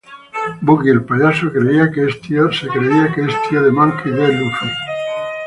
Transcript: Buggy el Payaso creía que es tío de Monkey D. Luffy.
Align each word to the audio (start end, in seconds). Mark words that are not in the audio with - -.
Buggy 0.63 0.89
el 0.89 1.05
Payaso 1.05 1.51
creía 1.51 1.91
que 1.91 2.07
es 2.07 2.19
tío 2.21 2.47
de 2.47 3.71
Monkey 3.71 4.11
D. 4.11 4.33
Luffy. 4.33 4.67